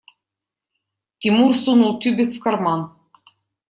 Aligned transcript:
Тимур 1.19 1.53
сунул 1.61 1.99
тюбик 1.99 2.29
в 2.35 2.39
карман. 2.39 2.81